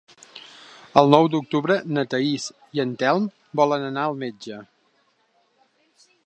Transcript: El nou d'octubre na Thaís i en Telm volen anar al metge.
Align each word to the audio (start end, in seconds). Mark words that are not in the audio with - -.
El 1.01 1.11
nou 1.15 1.27
d'octubre 1.33 1.75
na 1.97 2.05
Thaís 2.13 2.47
i 2.79 2.83
en 2.85 2.95
Telm 3.03 3.29
volen 3.61 3.87
anar 3.91 4.07
al 4.07 4.19
metge. 4.25 4.59